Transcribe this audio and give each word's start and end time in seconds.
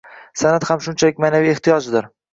San’at 0.43 0.65
ham 0.69 0.81
shunchalik 0.85 1.19
ma’naviy 1.25 1.53
ehtiyojdir. 1.57 2.13